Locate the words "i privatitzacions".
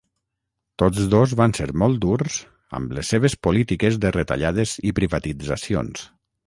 4.93-6.09